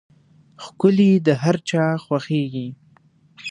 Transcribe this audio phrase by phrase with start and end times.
[0.63, 2.67] ښکلي د هر چا خوښېږي.